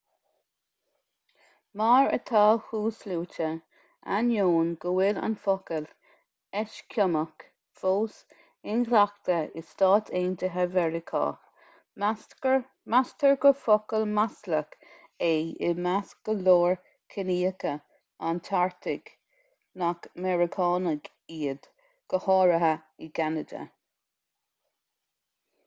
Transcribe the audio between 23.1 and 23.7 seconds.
gceanada